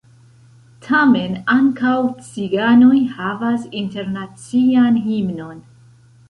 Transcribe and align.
Tamen 0.85 1.35
ankaŭ 1.55 1.93
ciganoj 2.29 2.95
havas 3.19 3.69
internacian 3.83 4.99
himnon. 5.05 5.63